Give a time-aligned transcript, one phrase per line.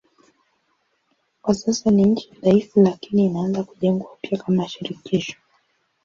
[1.41, 5.37] Kwa sasa ni nchi dhaifu lakini inaanza kujengwa upya kama shirikisho.